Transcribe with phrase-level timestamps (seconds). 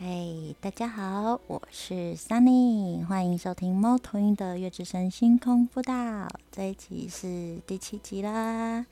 [0.00, 8.86] 嘿，大家好，我是 Sunny，欢迎收听猫头鹰的月之声星空辅导，这一集是第七集啦。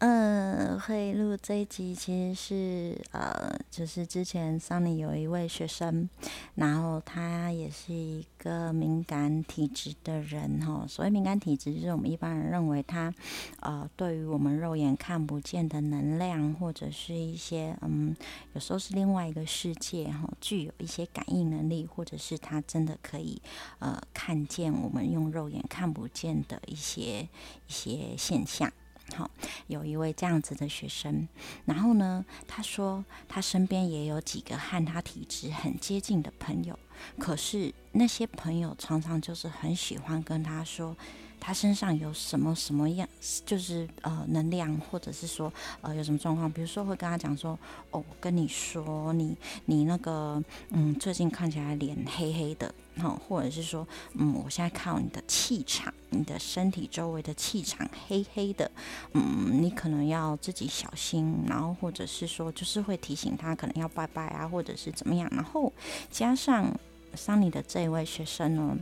[0.00, 6.08] 嗯，会录这一集其实是呃，就是之前 Sunny 有一位学生，
[6.54, 10.86] 然后他也是一个敏感体质的人哈。
[10.86, 13.12] 所谓敏感体质，就是我们一般人认为他
[13.58, 18.14] 呃，对于我们肉眼看不见的能量，或者是一些嗯，
[18.52, 23.42] 有时候是另外一个世界哈，具有一些感应能力，或者是他真的可以
[23.80, 27.28] 呃看见我们用肉眼看不见的一些
[27.66, 28.72] 一些现象。
[29.16, 29.30] 好，
[29.66, 31.26] 有一位这样子的学生，
[31.64, 36.78] 然后呢，他说他身边也有几个和他体质很接近的朋友，
[37.18, 40.96] 可是那些朋友常常就是很喜欢跟他说。
[41.40, 43.08] 他身上有什么什么样，
[43.46, 47.52] 就是呃能量，或者是说呃有什么状况，比如说会跟他讲说，
[47.90, 58.70] 哦，我跟你说，你你那个嗯最近看起来脸黑黑的，哈，或者是说嗯我现在看到你的气场，你的身体周围的气场黑黑的，
[59.14, 65.72] 嗯你可能要自己小心，然后或者是说就是会提醒他可能要拜拜啊，或者是怎么样，然后
[66.10, 66.70] 加上
[67.14, 68.76] 桑尼的这一位学生呢。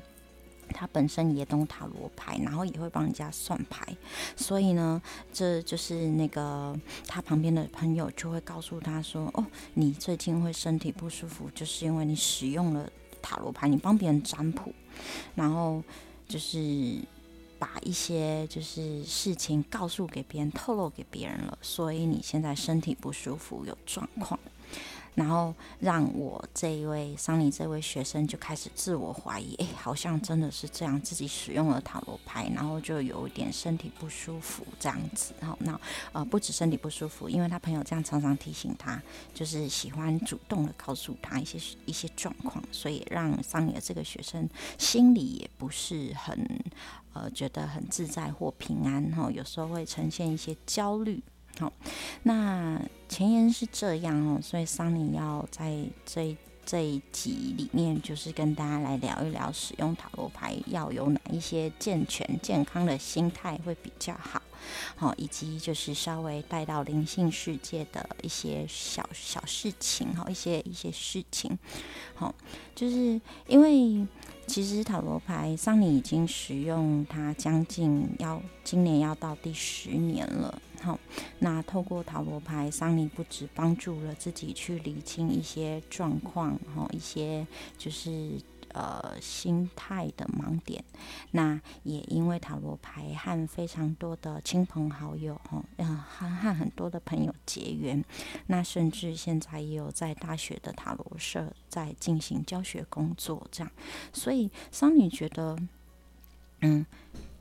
[0.74, 3.96] 他本身也懂塔罗牌，然后也会帮人家算牌，
[4.36, 5.00] 所以呢，
[5.32, 12.90] 这就是那个他旁边的朋友就会告诉他说：“哦，你最近会身体不舒服，就是因为你使用了
[13.22, 14.72] 塔罗牌，你帮别人占卜，
[15.34, 15.82] 然后
[16.28, 16.98] 就是
[17.58, 24.38] 把一些就是事情告诉给别人，透露给别人了，所以你现在身体不舒服，有状况。”
[25.16, 35.34] 然后让我这一位桑尼这位学生就开始自我怀疑，哎，好像真的是这样，自己使用了塔罗牌，然后就有一点身体不舒服这样子。
[35.40, 35.80] 好，那
[36.12, 39.02] 呃不止身体不舒服，因为他朋友这样常常提醒他，
[39.34, 46.46] 就是喜欢主动的告诉他一些一些状况，所以让桑尼的这个学生心里也不是很
[47.14, 51.22] 呃觉得很自在或平安哈，有时候会呈现一些焦虑。
[51.58, 51.72] 好，
[52.22, 56.36] 那前言是这样哦，所以桑尼要在这
[56.66, 64.42] 这一集里面，就是跟大家来聊一聊使用塔罗牌要有哪一些健全健康的心态会比较好，
[64.96, 71.56] 好，以及就是稍微带到灵性世界的一些小小事情，好，一些一些事情，
[72.14, 72.34] 好，
[72.74, 74.06] 就是因为
[74.46, 80.60] 其实塔罗牌桑尼已经使用它将近要今年要到第十年了。
[80.82, 80.98] 好，
[81.40, 88.40] 那透过塔罗牌，桑尼不止帮助了自己去理清一些状况，哈，一些就是
[88.72, 90.84] 呃心态的盲点。
[91.32, 98.04] 那也因为塔罗牌和非常多的亲朋好友，哈，嗯，和和很多的朋友结缘。
[98.46, 103.72] 那甚至现在也有在大学的塔罗社在进行教学工作，这样。
[104.12, 105.58] 所以桑尼觉得，
[106.60, 106.86] 嗯。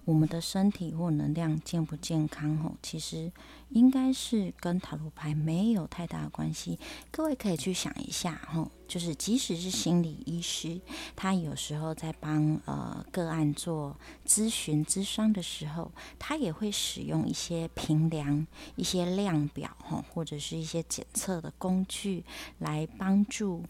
[0.06, 2.58] 我们的身体或能量健不健康？
[2.58, 3.32] 吼，其实
[3.70, 6.80] 应该是跟塔罗牌没有太大的关系。
[7.12, 8.72] 各位可以去想一下，吼。
[8.88, 10.80] 就是，即使是心理医师，
[11.16, 18.46] 他有时候在帮呃个案做咨询、咨商的时候，他也会使用一些评量、
[18.76, 22.24] 一些量表哈，或者是一些检测的工具，
[22.60, 23.64] 来帮助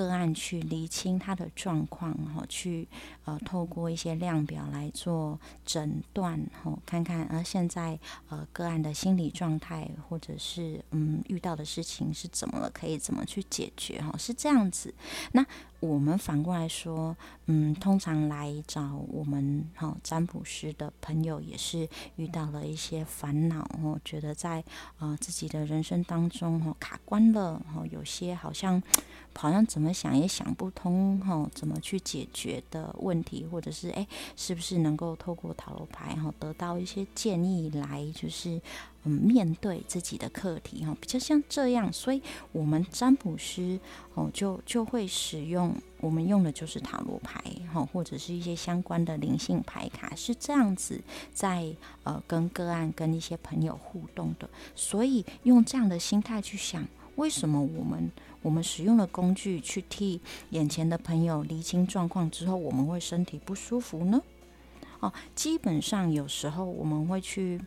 [0.00, 2.88] 个案去厘清他的状况哈，去
[3.26, 7.98] 呃透过一些量表来做诊断哈，看看呃现在
[8.30, 14.70] 呃个案的心理状态，或者是嗯遇到的事情是怎么，可以怎么去解决哈，是这样。
[14.70, 14.94] 子，
[15.32, 15.44] 那
[15.80, 24.62] 我们反过来说，嗯，通常来找我们哈占卜师的朋友，也是遇到了一些烦恼哦，觉得在
[24.98, 28.80] 呃自己的人生当中哦卡关了哦，有些好像
[29.34, 38.60] 好像怎么想也想不通哈，怎么去解决的问题，或者是哎，是不是能够透过塔罗牌哈得到一些建议来，就是
[39.04, 42.20] 嗯面对自己的课题哈，比较像这样，所以
[42.52, 43.80] 我们占卜师
[44.14, 45.74] 哦就就会使用。
[46.02, 50.98] 我们用的就是塔罗牌，哈，或者是一些相关的灵性牌卡，是这样子
[51.30, 51.70] 在
[52.04, 54.48] 呃跟个案、跟一些朋友互动的。
[54.74, 58.10] 所以用这样的心态去想，为什么我们
[58.42, 60.20] 我们使用了工具去替
[60.50, 64.22] 眼前的朋友厘清状况之后，我们会身体不舒服呢？
[65.00, 67.60] 哦，基本上有时候我们会去。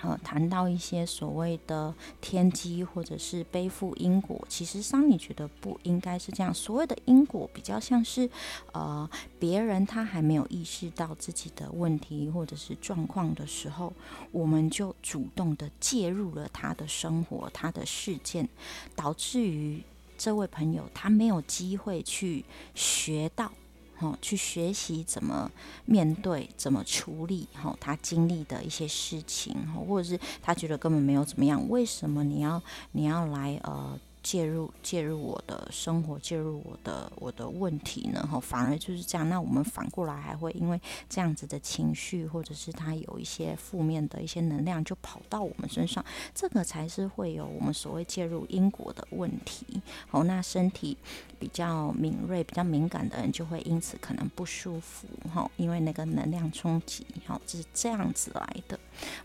[0.00, 6.52] 呃，谈到一些所谓的天机或者是背负因果，其实桑尼觉得不应该是这样。
[6.52, 8.28] 所谓的因果，比较像是
[8.72, 9.08] 呃，
[9.38, 13.90] 别人他还没有意识到自己的问题或者是状况的时候，
[14.32, 18.46] 我们就主动的介入了他的生活、他的事件，
[18.94, 19.82] 导致于
[20.16, 23.52] 这位朋友他没有机会去学到。
[23.98, 25.50] 哦，去学习怎么
[25.86, 33.98] 面对、怎么处理，哈，他经历的一些事情，或者是他觉得根本没有怎么样，为什么你要你要来呃？
[34.26, 38.28] 介入介入我的生活，介入我的我的问题呢？
[38.28, 39.28] 哈，反而就是这样。
[39.28, 46.04] 那我们反过来还会因为这样子的情绪，或者是他有一些负面的一些能量，就跑到我们身上。
[46.34, 49.64] 这个才是会有我们所谓介入因果的问题。
[50.10, 50.96] 哦，那身体
[51.38, 55.06] 比较敏锐、比较敏感的人，就会因此可能不舒服。
[55.32, 58.76] 哈，因为那个能量冲击，哈，是这样子来的。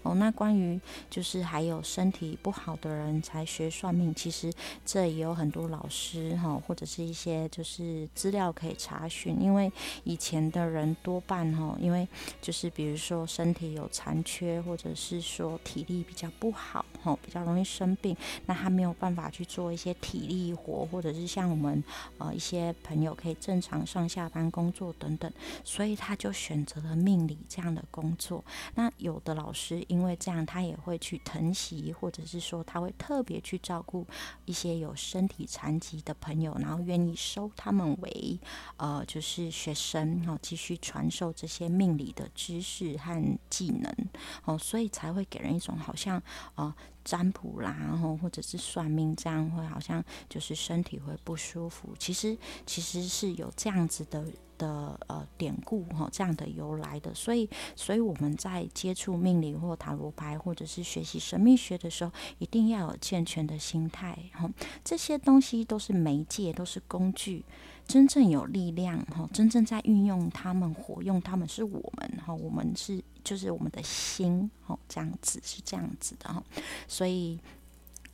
[0.04, 4.54] 哦，那关于就是还有身体不好的人才学算命，其实。
[4.92, 9.72] 这也有很多老师哈，或者是一些就是资料可以查询，因为
[10.04, 12.06] 以前的人多半哈，因为
[12.42, 18.14] 就是比如说身体有残缺，或者是说体力比较不好哈，比较容易生病，
[18.48, 21.82] 那他没有办法去做一些体力活，或者是像我们
[22.18, 25.32] 呃一些朋友可以正常上下班工作等等，
[25.64, 28.44] 所以他就选择了命理这样的工作。
[28.76, 34.06] 那有的老师因为这样，他也会去疼惜，或者是说他会特别去照顾
[34.44, 34.81] 一些。
[34.82, 38.40] 有身体残疾的朋友，然后愿意收他们为
[38.78, 43.96] 呃，就是学生哦，继续传授这些命理的知识和技能。
[44.44, 46.22] 哦，所以才会给人一种好像
[46.56, 51.96] 啊占卜啦，然后或者是算命这样，会好像就是身体会不舒服。
[51.98, 54.26] 其实其实是有这样子的。
[54.62, 64.48] 的呃典故哈，这样的由来的，所以所以我们在接触命理或塔罗牌，或者是学习神秘学的时候，一定要有健全的心态哈。
[64.84, 67.44] 这些东西都是媒介，都是工具，
[67.88, 76.44] 真正有力量哈，真正在运用他们、活用他们是我们哈，我们是就是我们的心哈，这样子是这样子的哈，
[76.88, 77.40] 所以。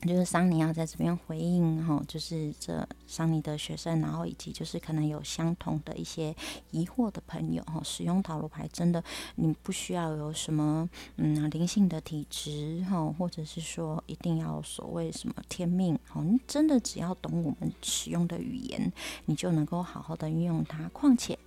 [0.01, 6.35] 就是桑尼要在这边回应哈，就是这桑尼的学生，然后以及就是可能有相同的一些
[6.69, 9.03] 疑惑的朋友哈，使用塔罗牌真的
[9.35, 18.93] 你不需要有什么嗯灵性的体质哈，或者是说一定要所谓什么天命哈，你真的只要懂我们使用的语言，
[19.25, 20.87] 你就能够好好的运用它。
[20.89, 21.37] 况且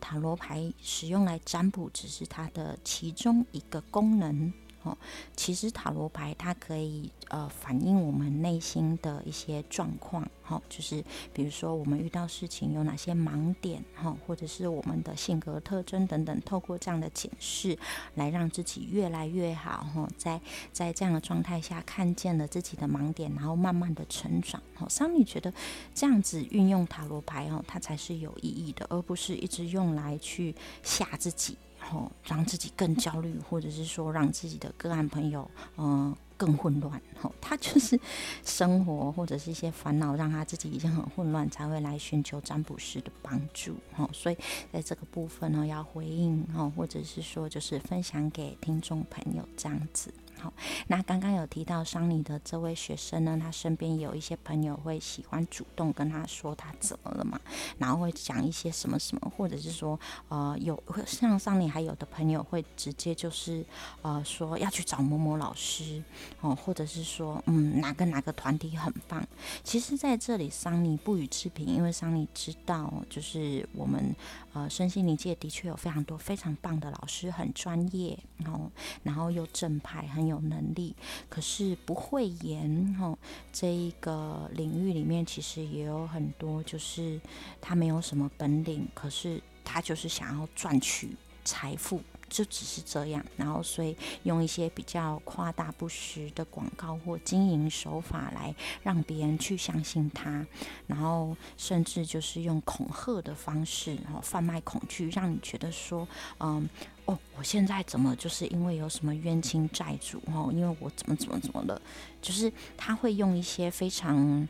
[0.00, 4.52] 塔罗牌使用来占卜只是它的其中一个功能。
[4.84, 4.96] 哦，
[5.36, 17.78] 其实塔罗牌它可以呃反映我们内心的一些状况，哈，就是比如说我们遇到事情有哪些盲点，哈，或者是我们的性格特征等等，透过这样的检视，
[18.16, 20.40] 来让自己越来越好，哈，在
[20.72, 25.52] 在这样的状态下看见了自己的盲点，然后慢慢的成长，哈，桑尼觉得
[25.94, 31.56] 这样子运用塔罗牌哦，它才是有意义的，而不是一直用来去吓自己。
[31.90, 37.00] 哦，让自己更焦虑，或者是说让自己的个案朋友，嗯，更混乱。
[37.20, 37.98] 哦，他就是
[38.44, 43.74] 生活或者是一些烦恼，让他自己已经很混乱，才会来寻求占卜师的帮助。
[43.96, 44.36] 哦，所以
[44.72, 50.12] 在这个部分呢，要回应哦，或者是说就是分享给听众朋友这样子。
[50.42, 50.52] 好，
[50.88, 57.40] 那刚刚有提到桑尼的这位学生呢，他身边有一些朋友会喜欢主动跟他说他怎么了嘛，
[57.78, 59.98] 然后会讲一些什么什么，或者是说
[60.28, 63.64] 呃有像桑尼还有的朋友会直接就是
[64.00, 66.02] 呃说要去找某某老师
[66.40, 69.24] 哦，或者是说嗯哪个哪个团体很棒。
[69.62, 74.12] 其实在这里桑尼不予置评，因为桑尼知道就是我们
[74.54, 78.68] 呃身心灵界的确有非常多非常棒的老师，很专业，然后
[79.04, 80.31] 然后又正派，很有。
[80.32, 80.96] 有能力，
[81.28, 83.16] 可是不会言哈。
[83.52, 87.20] 这一个领域里面，其实也有很多，就是
[87.60, 92.00] 他没有什么本领，可是他就是想要赚取财富。
[92.32, 100.46] 就只是这样，然后所以用一些比较夸大不实的广告或经营手法来让别人去相信他，
[100.86, 106.08] 然后甚至就是用恐吓的方式，然后贩卖恐惧，让你觉得说，
[106.40, 106.66] 嗯，
[107.06, 111.80] 哦，我现在怎么就是因为有什么冤亲债主哦，因为我怎么怎么怎么了，
[112.20, 114.48] 就是他会用一些非常。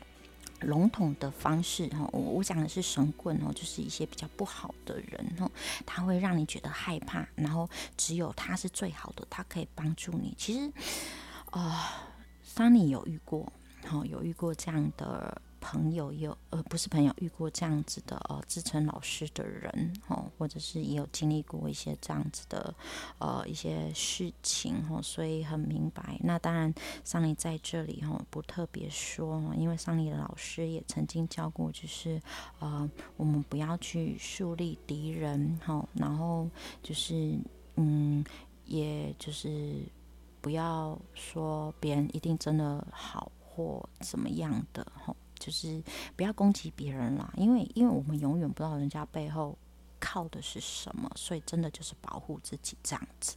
[0.61, 5.51] 笼统的方式哈，我我讲的是神棍哦，就是一些比较不好的人哦，
[5.85, 10.33] 他会让你觉得害怕，然后只有他是最好的，他可以帮助你。
[10.37, 10.71] 其实，
[11.49, 12.07] 啊
[12.55, 13.51] ，Sunny 有遇过，
[13.85, 15.41] 好有遇过这样的。
[15.63, 22.75] 朋友有呃不是朋友遇过这样子的呃自称老师的人哦，或者是也有经历过一些这样子的
[23.17, 26.19] 呃一些事情哦，所以很明白。
[26.19, 26.73] 那当然
[27.05, 32.21] 桑尼在这里哈不特别说，因为桑尼的老师也曾经教过，就是
[32.59, 36.49] 呃我们不要去树立敌人哈，然后
[36.81, 37.39] 就是
[37.77, 38.23] 嗯
[38.65, 39.81] 也就是
[40.41, 45.15] 不要说别人一定真的好或怎么样的哈。
[45.43, 45.83] 就是
[46.15, 49.57] 不要攻击别人啦，因为因为我们永远不知道人家背后
[49.99, 53.35] 靠的是什么，所以真的就是保护自己这样子。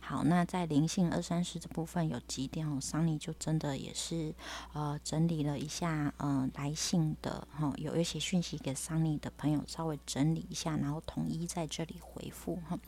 [0.00, 4.32] 好，那在灵性二三十这部分有几点哦，桑尼就真的也是
[4.72, 12.78] 呃整理了一下，嗯，来信的哈，有一些讯息给桑尼的朋友稍微整理一下，然后统一在这里回复哈。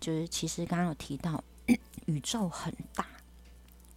[0.00, 1.44] 就是其实刚刚有提到，
[2.06, 3.06] 宇宙很大。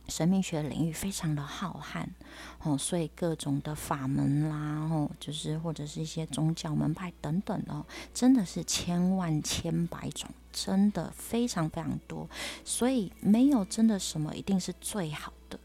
[0.07, 2.05] 神秘学领域非常的浩瀚，
[2.63, 12.29] 哦，所以各种的法门啦，哦，就是或者是一些宗教门派等等哦，真的是千万千百种，真的非常非常多，
[12.63, 15.59] 所以没有真的什么一定是最好的，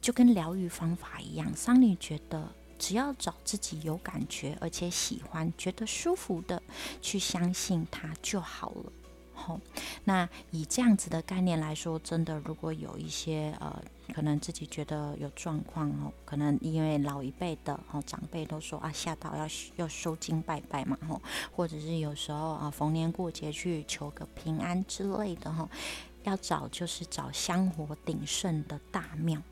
[0.00, 6.60] 就跟疗愈方法一样，桑尼觉得只要找自己有感觉而且喜欢、觉得舒服的，
[7.00, 8.92] 去相信它就好了。
[9.36, 9.60] 好，
[10.04, 13.82] 那以这样子的概念来说，真的，如果有一些呃，
[14.14, 25.68] 可能自己觉得有状况哦，可能因为老一辈的哦长辈都说啊，吓到要要收金拜拜嘛吼，或者是有时候啊逢年过节去求个平安之类的哈，
[26.22, 29.42] 要找就是找香火鼎盛的大庙，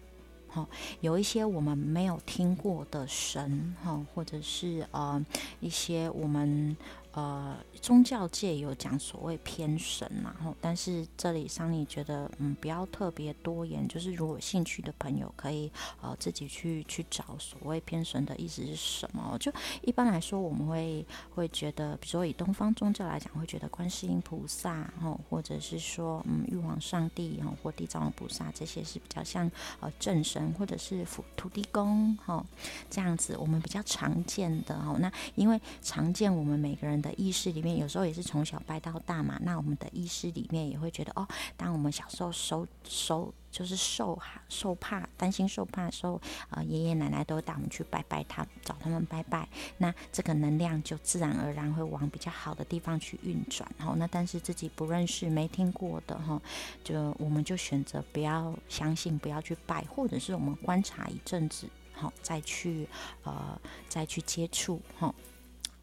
[0.48, 0.66] 哈，
[1.00, 5.22] 有一些我们没有听过的神哈，或者是呃
[5.60, 6.76] 一些我们。
[7.12, 19.36] 呃，宗教界有讲所谓偏神，然后，但是这里桑尼觉得，嗯，不要特别多言，就是如果兴趣的朋友可以呃自己去去找所谓偏神的意思是什么。
[19.38, 19.52] 就
[19.82, 21.04] 一般来说，我们会
[21.34, 29.50] 会觉得，比如说以东方宗教来讲，会觉得观世音菩萨，哦，或者是说，嗯，玉皇上帝，哦，或地藏王菩萨，这些是比较像
[29.80, 32.42] 呃正神，或者是土土地公，哈，
[32.88, 37.01] 这样子我们比较常见的，哦，那因为常见我们每个人。
[37.02, 39.38] 的意识里面，有时候也是从小拜到大嘛。
[39.42, 44.18] 那我们的意识里面也会觉得，哦，当我们小时候受受就是受
[44.48, 49.46] 受怕、担心受怕的时候，呃，爷爷奶奶都带我们去拜拜他，找他们拜拜。
[49.78, 53.68] 那这个能量就自然而然会往比较好的地方去运转。
[53.78, 56.40] 哈，那但是自己不认识、没听过的哈，
[56.84, 62.88] 就我们就选择不要相信，不要去拜，或者是我们观察一阵子，好再去
[63.24, 65.14] 呃再去接触哈。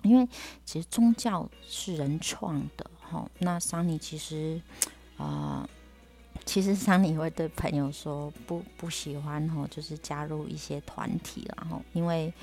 [0.01, 0.27] 因为
[0.65, 3.29] 其实宗教是人创的，哈。
[3.39, 4.61] 那桑尼其实，
[5.17, 5.67] 啊，
[6.45, 12.33] 其实桑尼会对朋友说不不喜欢，哈，就是加入一些团体，然后因为。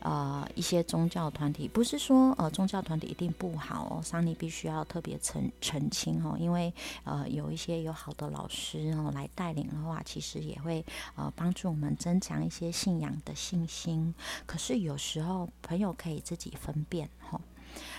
[0.00, 10.84] 呃，一些宗教团体不是说呃宗教团体一定不好哦，桑尼必须要特别澄澄清哦，因为呃有一些有好的老师哦来带领的话，其实也会
[11.16, 14.14] 呃帮助我们增强一些信仰的信心。
[14.46, 17.40] 可是有时候朋友可以自己分辨哈，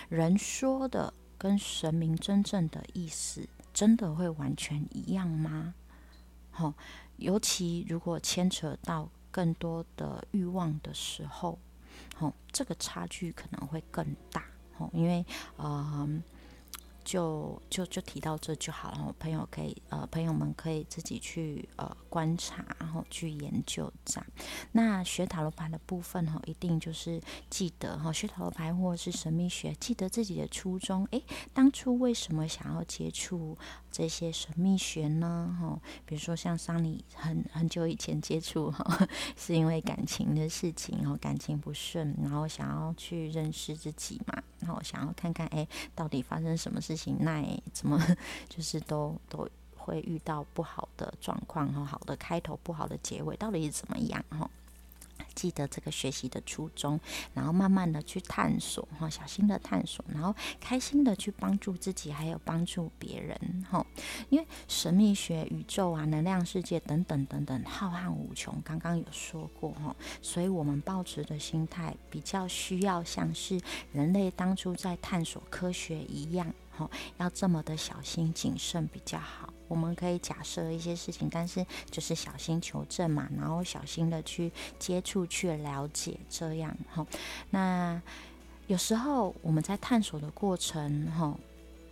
[0.08, 5.74] 人说的跟神明真正的意思真的会完全一样吗？
[6.50, 6.72] 好，
[7.18, 11.58] 尤其如果牵扯到更多的欲望的时候。
[12.18, 14.44] 哦，这个差距可能会更大
[14.78, 15.24] 哦，因为
[15.56, 16.08] 呃，
[17.04, 19.14] 就就就提到这就好了。
[19.18, 24.26] 朋友可以呃，朋友们可以自己去呃观察，然后去研究这样。
[24.72, 31.06] 那学塔罗牌的部分哈，一定就是记得哈，学塔罗牌或者是神秘学，记得自己的初衷。
[31.10, 33.56] 诶，当初为什么想要接触？
[33.92, 47.98] 这些神秘学呢，哈，比如说像桑尼很很久以前接触哈， 是因为感情的事情，然后感情不顺，然后想要去认识自己嘛，然后想要看看哎，到底发生什么事情，那怎么
[48.48, 54.50] 就是都都会遇到不好的状况哈，好的开头，不好的结尾，到底是怎么样哈？
[55.40, 57.00] 记得这个学习的初衷，
[57.32, 63.86] 然后慢慢的去探索哈，小心的探索，然后开心的去帮助自己，还有帮助别人哈。
[64.28, 73.58] 因为神秘学、宇宙啊、能量世界等等等等浩瀚无穷，刚刚有说过哈，所以我们抱持的心态比较需要像是
[73.94, 76.52] 人类当初在探索科学一样
[77.18, 79.52] 要这么的小心谨慎比较好。
[79.66, 87.06] 我们可以假设一些事情，但是就是小心求证嘛，然后小心的去接触、去了解，这样哈。
[87.50, 88.00] 那
[88.66, 91.36] 有时候我们在探索的过程哈，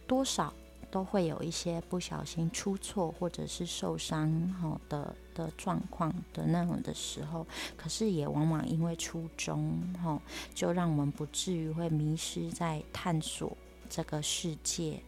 [0.07, 0.53] 多少
[0.91, 4.29] 都会有一些不小心出错或者是受伤
[4.61, 10.21] 哈的的状况的那种的时候，可是也往往因为初衷哈，
[10.53, 13.57] 就让我们不至于会迷失在探索
[13.89, 15.01] 这个世界。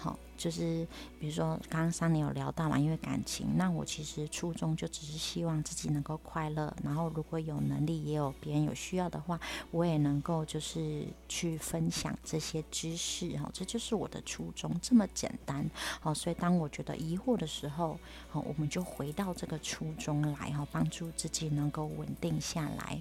[0.00, 0.18] 好。
[0.40, 0.88] 就是
[1.18, 9.38] 比如说，刚刚三年有聊到嘛，因为感情，那我其实初衷就只是希望自己能够快乐，然后如果有能力，也有别人有需要的话，
[9.70, 22.98] 我也能够就是去分享这些知识哈，这就是我的初衷，这么简单好，所以当我觉得疑惑的时候，好，我们就回到这个初衷来哈，帮助自己能够稳定下来。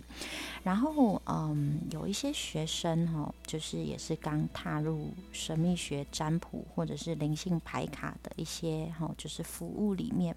[0.61, 7.35] 然后嗯，有一些学生哈，就是也是刚踏入神秘学占卜或者是灵。
[7.39, 10.35] 性牌卡的一些哈，就是服务里面，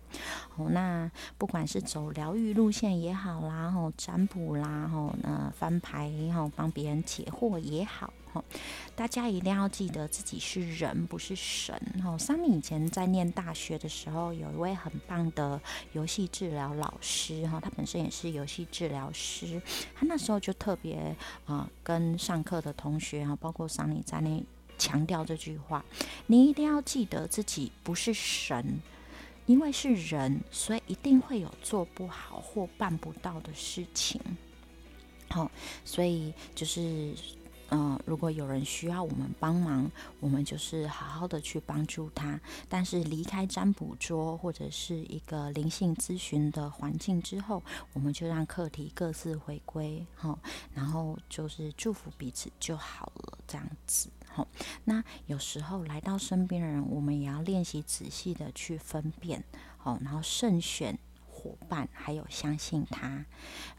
[0.56, 8.44] 哦，那不管是走疗愈路线也好啦，吼占卜啦，吼那翻牌吼帮别人解惑也好，吼
[8.94, 11.74] 大家一定要记得自己是人，不是神。
[12.04, 15.60] 吼，桑尼以前在念大学的时候，有一位很棒的
[15.94, 19.60] 游戏治疗老师，哈，他本身也是游戏治疗师，
[19.92, 21.16] 他那时候就特别
[21.46, 24.44] 啊，跟上课的同学哈，包括桑尼在内。
[24.82, 25.84] 强调这句话，
[26.26, 28.80] 你一定要记得自己不是神，
[29.46, 34.20] 因为是人，所以一定会有做不好或办不到的事情。
[35.28, 35.48] 好，
[35.84, 37.14] 所以就是。
[37.74, 42.38] 嗯，如果有人需要我们帮忙，我们就是好好的去帮助他。
[42.68, 47.62] 但是离开占卜桌或者是一个灵性咨询的环境之后，
[47.94, 50.38] 我们就让课题各自回归，哈，
[50.74, 54.48] 然后就是祝福彼此就好了，这样子，好。
[54.84, 59.44] 那有时候来到身边的人，我们也要练习仔细的去分辨，
[59.76, 60.98] 好，然后慎选。
[61.34, 63.24] 伙伴，还有相信他，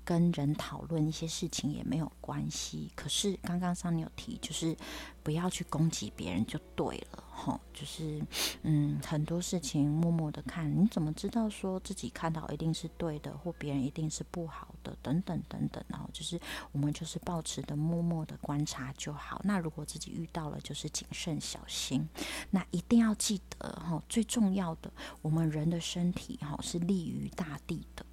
[0.04, 2.92] 跟人讨论一些事情也没有关系。
[2.94, 4.76] 可是刚刚上有提，就是
[5.24, 7.60] 不要去攻击别人就对了，哈。
[7.74, 8.22] 就是
[8.62, 14.96] 嗯，很多事情默默的看，你怎么知道说自己看到一定是对的，或别人一定是不好的？
[15.02, 16.40] 等等等等，然后就是
[16.72, 19.42] 我们就是保持的默默的观察就好。
[19.44, 22.08] 那如果自己遇到了，就是谨慎小心。
[22.52, 28.06] 那一定要记得哈，最重要的，我们人的身体哈是立于大地的，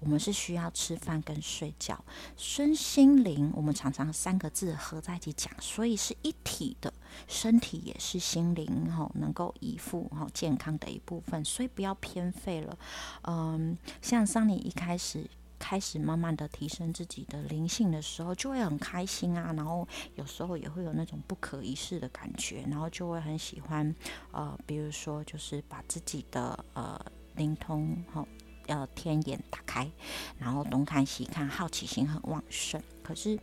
[0.00, 2.04] 我们是需要吃饭跟睡觉，
[2.36, 6.92] 身心灵我们常常三个字合在一起讲，所以是一体的，
[7.26, 12.78] 身体也是心灵哈能够依附哈健康的一部分，所以不要偏废了。
[13.22, 15.28] 嗯，像桑尼一开始。
[15.58, 23.92] 开始慢慢的提升自己的灵性的时候，就会很开心啊，然后有时候也会有那种不可一世的感觉，然后就会很喜欢，
[24.32, 27.00] 呃，比如说就是把自己的呃
[27.36, 28.24] 灵通哈，
[28.66, 29.90] 要天眼打开，
[30.38, 32.82] 然后东看西看，好奇心很旺盛。
[33.02, 33.38] 可是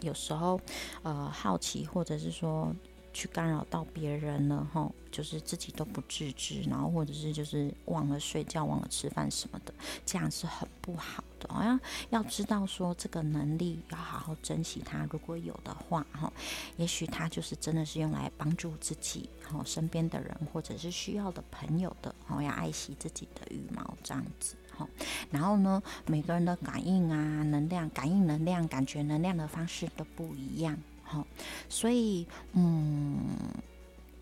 [0.00, 0.60] 有时候
[1.02, 2.74] 呃好奇或者是说。
[3.12, 9.72] 去干扰到别人了哈，就是自己都不自知，然后或者是就是忘了睡觉、忘了吃饭什么的，
[10.06, 11.48] 这样是很不好的。
[11.48, 11.78] 好像
[12.10, 16.32] 要知道说这个能力要好好珍惜它，如果有的话哈，
[16.76, 24.86] 也许它就是真的是用来帮助自己、哈身边的人或者是需要的朋友的，哈要爱惜自己的羽毛这样子哈。
[25.30, 30.76] 然后呢，每个人的感应啊、能量、感应能量、感觉能量的方式都不一样。
[31.08, 31.26] 好，
[31.70, 33.18] 所以嗯，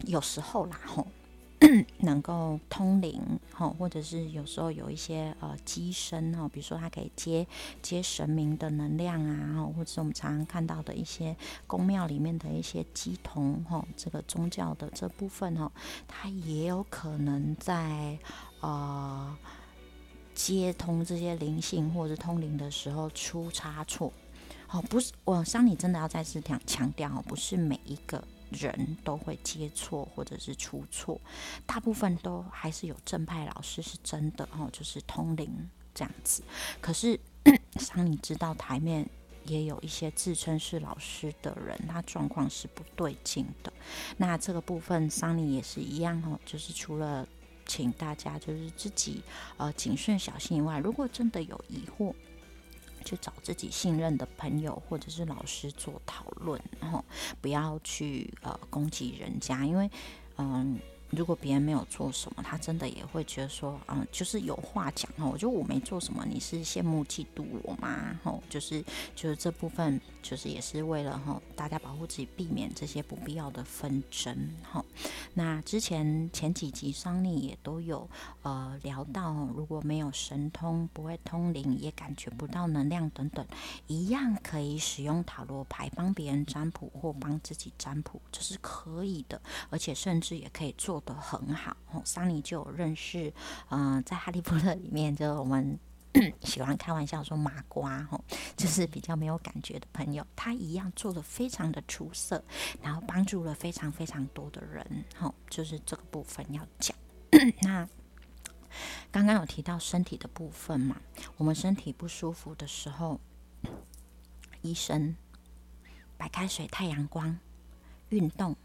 [0.07, 1.07] 有时候啦，吼，
[1.99, 3.21] 能够通灵，
[3.53, 7.45] 吼，或者是有时候有一些呃机身，哦，比如说它可以接
[7.83, 15.73] 接神明的能量啊，或者是我们常常看到的一些宫庙里面的一些机童，吼，这个宗教的这部分，哈，
[16.07, 18.17] 它也有可能在
[18.61, 19.37] 呃
[20.35, 24.13] 接通这些灵性或者通灵的时候出差错。
[24.71, 31.21] 哦，不是，我桑尼真的要再次强强调哦，不是每一个人都会接错或者是出错，
[31.65, 35.49] 大部分都还是有正派老师是真的哦，就是通灵
[35.95, 36.43] 这样子。
[36.81, 37.19] 可是
[37.79, 39.09] 桑尼知道台面
[39.45, 43.73] 也有一些自称是老师的人，他状况是不对劲的。
[44.17, 47.27] 那这个部分桑尼也是一样哦，就是除了
[47.67, 49.23] 请大家就是自己
[49.59, 52.13] 呃谨慎小心以外，如果真的有疑惑。
[53.07, 57.03] 去找自己信任的朋友或者是老师做讨论，然后
[57.41, 59.89] 不要去呃攻击人家，因为
[60.37, 60.79] 嗯。
[61.11, 65.25] 如果别人没有做什么，他真的也会觉得说，嗯，就是有话讲哈。
[65.25, 68.19] 我觉得我没做什么，你是羡慕嫉妒我吗？
[68.25, 74.37] 吼，就是就是这部分，就是也是为了哈大家保护自己，避免这些不必要的纷争。
[74.63, 74.85] 哈，
[75.35, 78.09] 那之前前几集桑尼也都有
[78.43, 83.47] 呃聊到，如果没有神通，不会通灵，也感觉不到能量等等，
[83.87, 89.41] 一样可以使用塔罗牌帮别人占卜或帮自己占卜，这是可以的，
[89.71, 90.96] 而且甚至也可以做。
[90.97, 93.33] 做的很好，哦，桑尼就有认识，
[93.69, 95.79] 嗯，在哈利波特里面，就我们
[96.41, 98.19] 喜欢开玩笑说麻瓜哈，
[98.57, 102.43] 就是比较没有感觉的朋友，他一样做的非常的出色，
[102.81, 106.97] 然后帮助了非常非常多的人哈，就是这个部分要讲。
[107.61, 107.87] 那
[109.11, 110.97] 刚刚有提到身体的部分嘛，
[111.37, 113.21] 我们身体不舒服的时候，
[114.63, 115.15] 医生、
[116.17, 117.39] 白开水、太阳光、
[118.09, 118.57] 运动、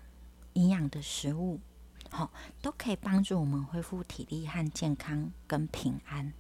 [0.54, 1.60] 营养的食物。
[2.12, 2.30] 好，
[2.62, 6.34] 都可以帮助我们恢复体力和健康跟平安。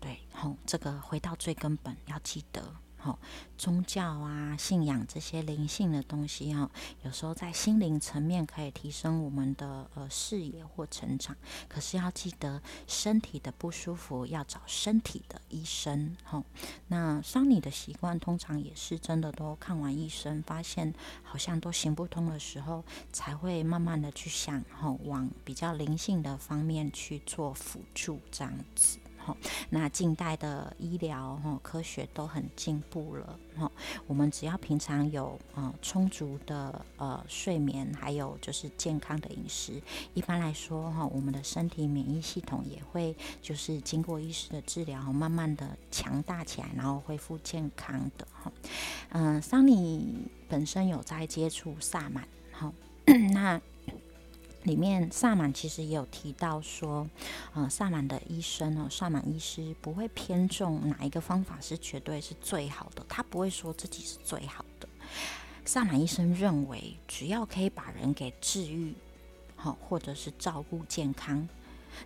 [0.00, 2.74] 对，好，这个回到最根本，要记得。
[3.02, 3.18] 好，
[3.58, 6.70] 宗教啊、信仰这些灵性的东西哈，
[7.02, 11.36] 有时候在心灵层面可以提升我们的呃视野或成长。
[11.68, 16.16] 可是要记得，身体的不舒服要找身体的医生。
[16.22, 16.44] 哈，
[16.86, 29.01] 那伤你的习惯通常也是真的都看完医生，发现好像都行不通的时候，才会慢慢的去想哈，往比较灵性的方面去做辅助这样子。
[29.24, 29.36] 哈，
[29.70, 33.70] 那近代的医疗哈科学都很进步了哈。
[34.06, 39.80] 我们只要平常有呃充足的呃睡眠，还有就是健康的饮食，
[40.14, 48.52] 一般来说哈，我们的身体免疫系统也会就是经过医师的治疗，慢慢的强大起来，然后恢复健康的哈。
[49.10, 52.72] 嗯，桑尼本身有在接触萨满，哈，
[53.32, 53.60] 那。
[54.64, 57.08] 里面萨满其实也有提到说，
[57.52, 64.88] 呃，萨满的医生哦，萨满医师不会偏重哪一个方法是绝对是最好的，他不会说自己是最好的。
[65.64, 68.94] 萨满医生认为，只要可以把人给治愈，
[69.56, 71.48] 好，或者是照顾健康。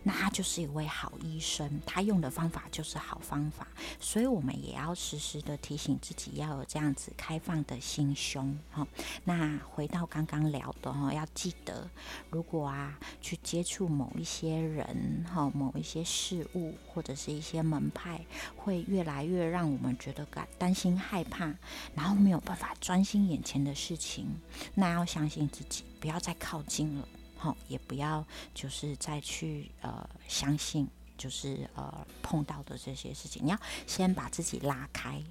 [0.03, 3.67] 那他就是一位好医生，他用的方法就是好方法，
[4.01, 8.87] 所以我们也要时时的提醒自己要有这样子开放的心胸哈。
[9.25, 11.89] 那回到刚刚聊的哈，要记得，
[12.31, 18.25] 如果啊去接触某一些人哈，某一些事物或者是一些门派，
[18.57, 21.53] 会越来越让我们觉得感担心害怕，
[21.95, 24.27] 然后没有办法专心眼前的事情，
[24.75, 27.09] 那要相信自己，不要再靠近了。
[27.37, 35.23] 好，也不要就是再去呃相信，就是呃碰到的这些事情，你要先把自己拉开。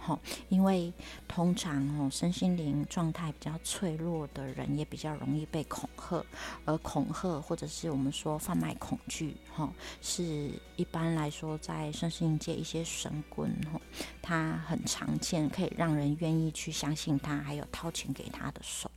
[0.00, 0.18] 好，
[0.48, 0.92] 因为
[1.26, 6.24] 通常哦身心灵状态比较脆弱的人，也比较容易被恐吓，
[6.64, 13.80] 而恐吓或者是我们说贩卖恐惧，哈，是一般来说在身心灵界一些神棍，哈，
[14.22, 18.88] 他很常见，可以让人愿意去相信他，还有掏钱给他的手。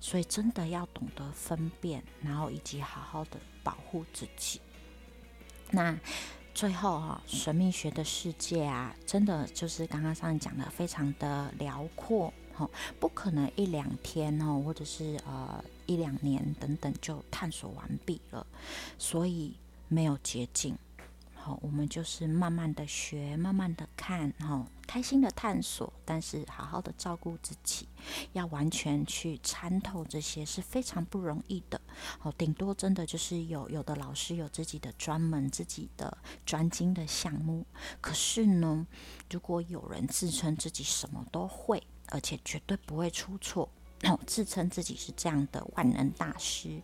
[0.00, 4.60] 所以真的要懂得分辨，然后以及好好的保护自己。
[5.70, 5.98] 那
[6.54, 12.68] 最后哈，神秘学的世界啊，真的就是刚刚上讲的，非常的辽阔哈，
[13.00, 18.46] 不可能一两天哦，或者是呃一两年等等就探索完毕了，
[18.98, 19.54] 所以
[19.88, 20.78] 没有捷径。
[21.44, 27.86] 好，我们就是慢慢的学，慢慢的看，哈，开心的探索，但是好好的照顾自己，
[28.32, 31.78] 要完全去参透这些是非常不容易的。
[32.18, 37.66] 好，顶多真的就是有有的老师有自己的专门、自己的专精的项目。
[38.00, 38.86] 可是呢，
[39.30, 43.68] 如果有人自称自己什么都会，而且绝对不会出错，
[44.26, 46.80] 自称自己是这样的万能大师，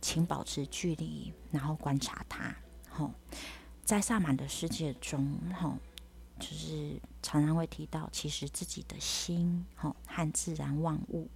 [0.00, 2.56] 请保持距离，然后观察他，
[2.88, 3.12] 好。
[3.84, 5.76] 在萨满的世界中，哈，
[6.38, 11.28] 就是常常会提到，其实自己的心，哈，和自然万物、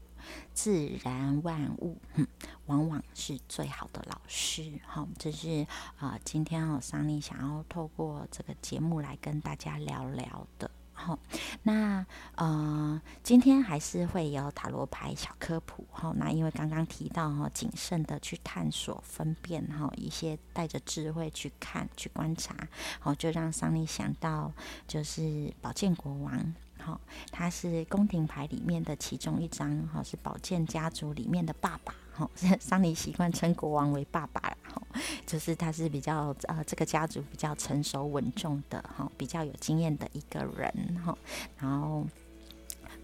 [0.55, 2.27] 自然万物，嗯，
[2.67, 5.07] 往往是最好的老师，哈。
[5.19, 5.67] 这是
[5.99, 10.71] 啊，今天哦，桑尼想要透过这个节目来跟大家聊聊的。
[10.99, 11.19] 好，
[11.63, 12.05] 那
[12.37, 16.13] 呃，今天还是会有塔罗牌小科普哈。
[16.17, 22.57] 那因为刚刚提到哈，谨慎的去探索、分辨哈，一些带着智慧去看、去观察，
[22.99, 24.51] 好，就让桑尼想到
[24.89, 26.99] 就是宝剑国王，好，
[27.31, 31.95] 他是宫廷牌里面的其中一张，哈，是宝剑家族里面的爸爸。
[32.17, 34.83] 好， 桑尼习惯称国王为爸爸了，哈，
[35.27, 40.73] 就是他是比较呃这个家族比较成熟稳重的，哈，比较有经验的一个人，
[41.05, 41.17] 哈，
[41.59, 42.07] 然后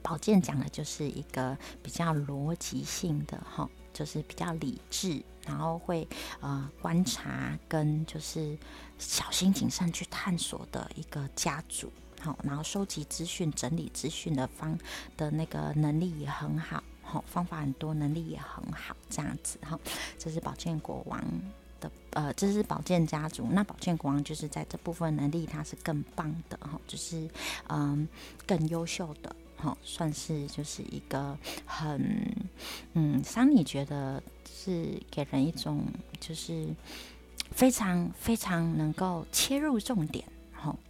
[0.00, 6.08] 宝剑讲的就是一个比较逻辑性的，哈，就是比较理智，然后会
[6.40, 8.58] 呃观察跟就是
[8.98, 14.78] 小心谨慎去探索的一个家族，好，然后收集资讯、整理资讯的方
[15.18, 16.82] 的那个能力也很好。
[17.12, 19.78] 好，方法很多，能力也很好，这样子哈。
[20.18, 21.22] 这是宝剑国王
[21.78, 23.46] 的，呃，这是宝剑家族。
[23.50, 27.28] 那宝剑国王就是在这部分能力，他是更棒的哈，就是
[27.68, 28.08] 嗯
[28.46, 32.34] 更优秀的哈，算是就是一个很
[32.94, 35.84] 嗯，桑尼觉得是给人一种
[36.18, 36.74] 就是
[37.50, 40.24] 非常非常能够切入重点。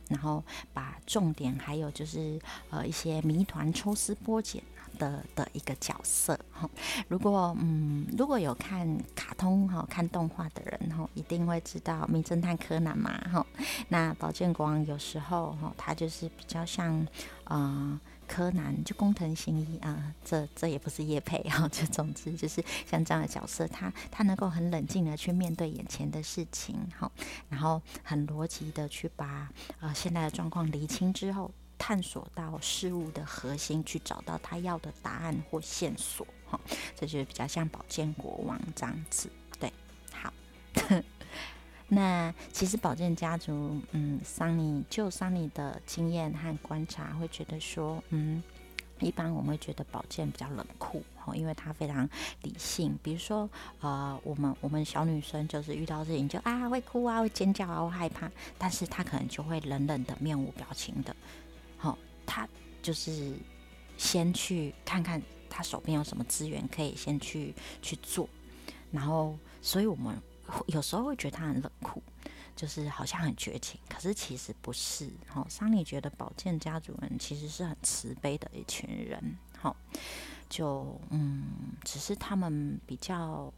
[0.09, 4.63] 然后把重点还有就是呃一些谜团抽丝剥茧
[5.03, 6.69] 的的一个角色哈。
[7.09, 13.45] 如果嗯如果有看卡通哈看动画的人哈，一定会知道名侦探柯南嘛哈。
[13.89, 17.07] 那宝剑国王有时候哈，他就是比较像
[17.45, 18.01] 啊。
[18.29, 27.11] 柯南就工藤新一啊，这这也不是叶配哈， 就总之就是像这样的角色，他他能够很冷静的去面对眼前的事情，哈，
[27.51, 31.51] 然后很逻辑的去把呃现在的状况厘清之后，
[31.85, 36.61] 探索到事物的核心，去找到他要的答案或线索，哈，
[36.95, 39.73] 这就是比较像宝剑国王这样子，对，
[40.13, 40.33] 好。
[41.89, 48.41] 那其实宝剑家族，嗯，桑尼就桑尼的经验和观察，会觉得说，嗯，
[49.01, 52.09] 一般我们会觉得宝剑比较冷酷，哈，因为他非常
[52.43, 52.97] 理性。
[53.03, 61.15] 比如说，呃，我们我们小女生就是遇到事情就啊会哭啊会尖叫啊会害怕，但是他可能就会冷冷的面无表情的，
[62.27, 62.49] 他
[62.83, 63.35] 就是
[63.97, 68.29] 先去看看他手边有什么资源可以先去去做，
[68.91, 70.17] 然后，所以我们。
[70.67, 72.03] 有时候会觉得他很冷酷，
[72.55, 75.09] 就是好像很绝情，可是其实不是。
[75.27, 79.39] 哈，桑尼觉得宝剑家族人其实是很慈悲的一群人。
[79.59, 79.75] 哈，
[80.51, 81.45] 就嗯，
[81.85, 83.51] 只是他们比较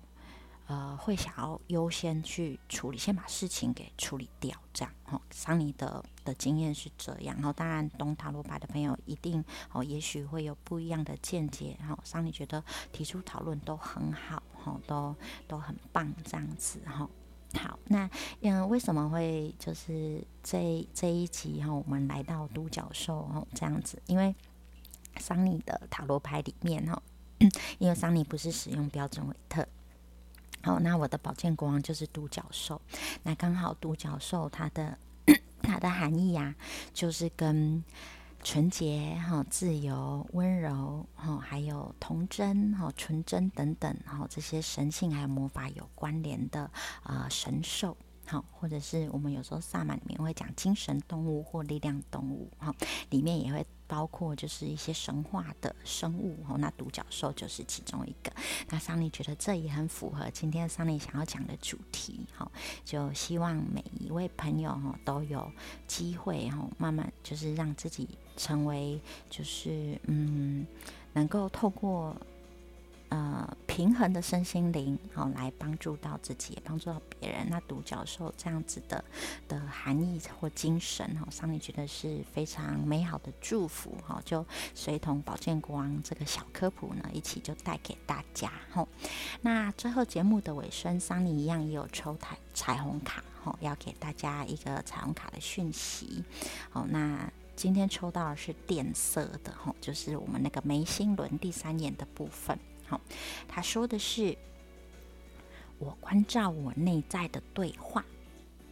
[0.67, 4.93] 呃会想要优先去处理，先把事情给处理掉，这样。
[5.05, 7.35] 哈，桑尼的的经验是这样。
[7.37, 11.77] 然后当然懂塔罗牌的朋友一定哦，也许会有不一样的见解。
[11.87, 14.43] 哈，桑尼觉得提出讨论都很好。
[14.65, 15.15] 哦，都
[15.47, 17.07] 都很棒，这样子哈。
[17.53, 18.09] 好，那
[18.41, 24.35] 嗯，为什么会就是这这一集哈，我们来到独角兽哦，这样子，因为
[25.19, 27.03] 桑尼的塔罗牌里面哈，
[27.79, 29.69] 因为桑尼不是使用标准韦特，
[30.65, 32.81] 好，那我的宝剑国王就是独角兽，
[33.23, 34.99] 那刚好独角兽它的
[35.63, 36.55] 它的含义呀，
[36.95, 37.85] 就是跟。
[38.47, 46.71] 纯洁哈，自由、温柔哈，还有童真哈、纯真等等哈，这些神性还有魔法有关联的
[47.03, 47.97] 啊神兽。
[48.27, 52.75] 好，或者是我们有时候萨满里面会讲精神动物或力量动物，哈，
[53.11, 58.33] 里面也会包括就是一些神话的生物，哈，那独角兽就是其中一个。
[58.71, 62.51] 那桑尼觉得这也很符合今天桑尼想要讲的主题，哈，
[62.85, 65.51] 就希望每一位朋友哈都有
[65.87, 70.67] 机会，哈，慢慢就是让自己成为就是嗯，
[71.13, 72.17] 能够透过。
[73.15, 77.49] 呃，平衡的身心灵，好来帮助到自己，也帮助到别人。
[77.49, 79.05] 那独角兽这样子的
[79.47, 88.85] 的含义或精神，哈，桑尼觉得是非常美好的祝福，哈，就随同宝剑国王这个小科普呢，一起就带给大家，哈。
[89.43, 96.25] 那最后节目的尾声，桑尼一样也有抽彩彩虹卡，哈，要给大家一个彩虹卡的讯息，
[96.71, 102.59] 好，那今天抽到的是电色的，哈，就是我们那个眉心轮第三眼的部分。
[103.49, 104.37] 他说的是
[105.79, 108.05] 我关照我内在的对话，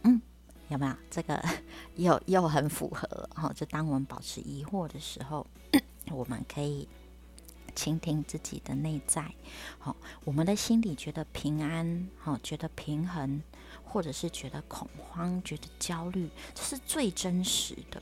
[0.03, 0.21] 嗯，
[0.69, 1.43] 有没有这个
[1.95, 3.29] 又又很符合？
[3.35, 5.45] 哈，就当我们保持疑惑的时候，
[6.11, 6.87] 我们可以
[7.75, 9.33] 倾听自己的内在。
[9.79, 13.43] 好，我们的心里觉得平安，好，觉得平衡，
[13.83, 18.01] 或者是觉得恐慌、觉得焦虑，这是最真实的。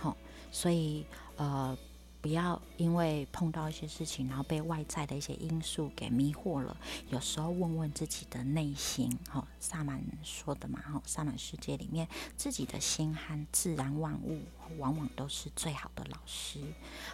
[0.00, 0.16] 好，
[0.50, 1.76] 所以呃。
[2.20, 6.76] 不要因为碰到一些事情，然后被外在的一些因素给迷惑了。
[7.08, 12.06] 有时候问问自己的内心，哈，萨满说的嘛，哈，萨满世界里面
[12.36, 14.42] 自己的心和自然万物
[14.78, 16.60] 往往都是最好的老师。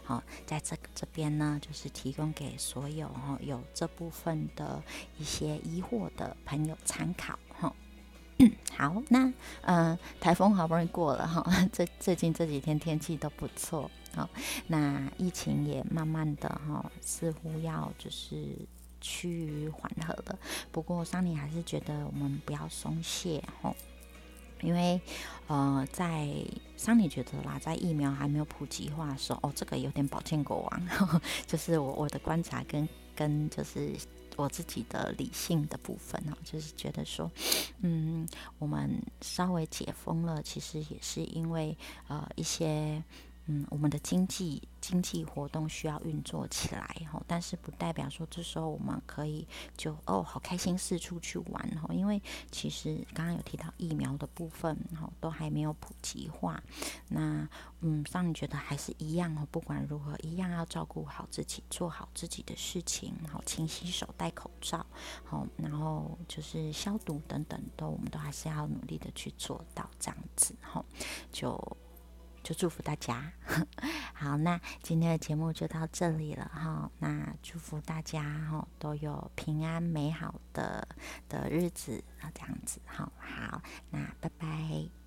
[0.02, 4.82] 好，在这这边呢，就是提供给所有哈有这部分的
[5.18, 7.72] 一些疑惑的朋友参考，哈。
[8.76, 11.42] 好，那呃，台风好不容易过了哈，
[11.72, 13.90] 最最近这几天天气都不错。
[14.16, 14.30] 好，
[14.66, 18.56] 那疫情也慢慢的哈，似乎要就是
[18.98, 20.38] 趋于缓和了。
[20.72, 23.74] 不过桑尼还是觉得我们不要松懈哈，
[24.62, 24.98] 因为
[25.48, 26.26] 呃，在
[26.78, 30.88] 桑尼觉得啦，在疫苗还没有普及化的时候，哦，这个有点宝剑国王，
[31.46, 33.92] 就是我我的观察跟跟就是
[34.36, 37.30] 我自己的理性的部分哈，就是觉得说，
[37.82, 38.26] 嗯，
[38.58, 41.76] 我们稍微解封了，其实也是因为
[42.08, 43.04] 呃一些。
[43.48, 56.60] 嗯，我们的经济经济活动需要运作起来哈，但是不代表说这时候我们可以就哦好开心四处去玩哈，因为其实刚刚有提到疫苗的部分哈，都还没有普及化。
[57.08, 57.48] 那
[57.82, 64.84] 嗯，让你觉得还是一样哦，不管如何，一样要照顾好自己，做好自己的事情，好勤洗手、戴口罩，
[65.24, 70.84] 好，然后就是消毒等等，都我们都还是要努力的去做到这样子哈，
[71.30, 71.76] 就。
[72.46, 73.32] 就祝福大家，
[74.14, 76.88] 好，那今天的节目就到这里了哈。
[77.00, 80.86] 那祝福大家哈都有平安美好的
[81.28, 85.05] 的日子啊，这样子，哈好，那拜拜。